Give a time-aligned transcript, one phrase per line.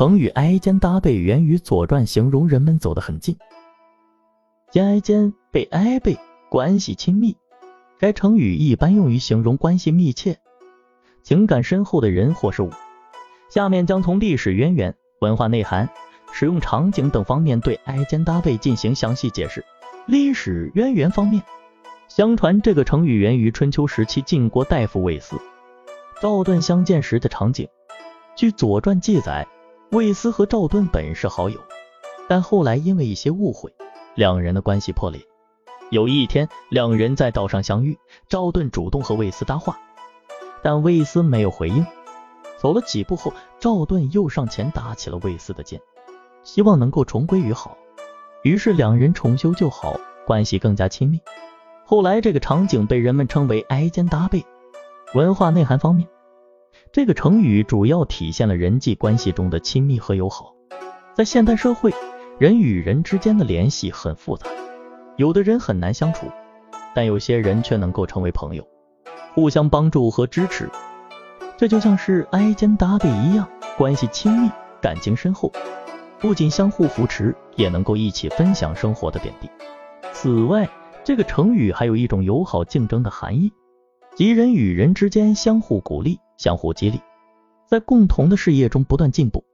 [0.00, 3.36] 成语挨肩搭背源于《左传》，形容人们走得很近，
[4.70, 6.16] 肩挨肩，背挨背，
[6.48, 7.36] 关系亲密。
[7.98, 10.38] 该成语一般用于形容关系密切、
[11.22, 12.70] 情感深厚的人或事物。
[13.50, 15.86] 下面将从历史渊源、文化内涵、
[16.32, 19.62] 使用场景等方面对挨肩搭背进行详细解释。
[20.06, 21.42] 历史渊源方面，
[22.08, 25.36] 相传这个成语源于春秋时期晋国大夫魏斯、
[26.22, 27.68] 赵盾相见时的场景。
[28.34, 29.46] 据《左传》记载。
[29.92, 31.60] 魏斯和赵盾本是好友，
[32.28, 33.74] 但后来因为一些误会，
[34.14, 35.20] 两人的关系破裂。
[35.90, 39.76] 有一天，两人在道上相遇，赵盾主动和魏斯搭话，
[40.62, 41.84] 但魏斯没有回应。
[42.56, 45.80] 走了几步后，赵盾又上前搭起了魏斯的肩，
[46.44, 47.76] 希望能够重归于好。
[48.44, 51.18] 于是两人重修旧好，关系更加亲密。
[51.84, 54.46] 后来这个场景被人们称为挨肩搭背。
[55.14, 56.08] 文化内涵方面。
[56.92, 60.52] 这个成语主要体现了人际关系中的亲密和友好。
[61.14, 61.94] 在现代社会，
[62.36, 64.48] 人与人之间的联系很复杂，
[65.16, 66.26] 有的人很难相处，
[66.92, 68.66] 但有些人却能够成为朋友，
[69.34, 70.68] 互相帮助和支持。
[71.56, 74.50] 这就像是挨肩搭背一样，关系亲密，
[74.82, 75.52] 感情深厚，
[76.18, 79.48] 不仅相互扶持，也能够一起分享生活的点滴。
[80.12, 80.68] 此外，
[81.04, 83.52] 这个成语还有一种友好竞争的含义，
[84.16, 86.18] 即人与人之间相互鼓励。
[86.40, 86.98] 相互激励，
[87.66, 89.44] 在共同的事业中不断进步，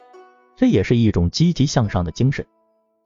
[0.54, 2.46] 这也是一种积极向上的精神。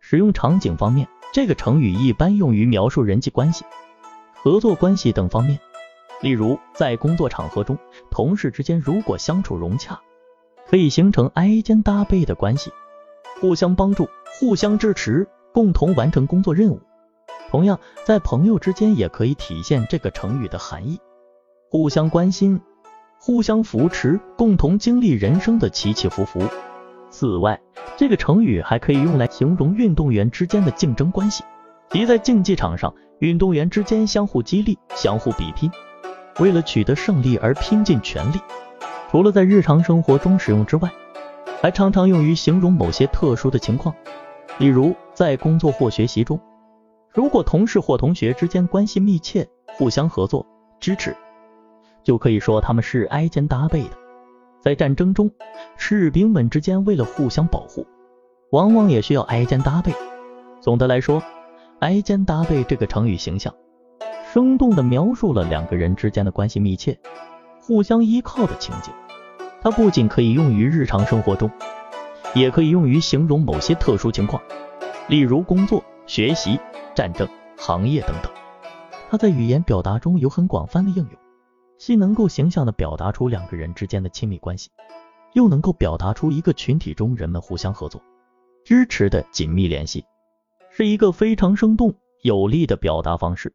[0.00, 3.64] 使用场景方面，这个成语一般用于描述人际关系、
[4.34, 5.58] 合作关系等方面。
[6.20, 7.78] 例如，在工作场合中，
[8.10, 9.98] 同事之间如果相处融洽，
[10.68, 12.70] 可以形成挨肩搭背的关系，
[13.40, 14.06] 互相帮助、
[14.38, 16.82] 互相支持，共同完成工作任务。
[17.48, 21.00] 同样，在朋友之间也可以体现这个成语的含义，
[21.70, 22.60] 互相关心。
[23.22, 26.40] 互相扶持，共同经历人生的起起伏伏。
[27.10, 27.60] 此外，
[27.94, 31.44] 这个成语还可以用来形容运动员之间的竞争关系，
[31.90, 35.70] 即在竞技场上，运动员之间相互激励、相互比拼，
[36.38, 38.38] 为了取得胜利而拼尽全力。
[39.10, 40.90] 除了在日常生活中使用之外，
[41.60, 43.94] 还常常用于形容某些特殊的情况，
[44.58, 46.40] 例如在工作或学习中，
[47.12, 50.46] 如果同事或同学之间关系密切，互相合作、
[50.80, 51.14] 支持。
[52.02, 53.90] 就可以说他们是挨肩搭背的。
[54.60, 55.30] 在战争中，
[55.76, 57.86] 士兵们之间为了互相保护，
[58.50, 59.92] 往往也需要挨肩搭背。
[60.60, 61.22] 总的来说，
[61.78, 63.54] 挨肩搭背这个成语形象，
[64.32, 66.98] 生动地描述了两个人之间的关系密切、
[67.62, 68.92] 互相依靠的情景。
[69.62, 71.50] 它不仅可以用于日常生活中，
[72.34, 74.42] 也可以用于形容某些特殊情况，
[75.08, 76.60] 例如工作、学习、
[76.94, 78.30] 战争、行业等等。
[79.10, 81.19] 它在语言表达中有很广泛的应用。
[81.80, 84.70] 既能够形象地表达出两个人之间的亲密关系，
[85.32, 88.02] 又能够表达出一个群体中人们互相合作、
[88.66, 90.04] 支持的紧密联系，
[90.70, 93.54] 是一个非常生动有力的表达方式。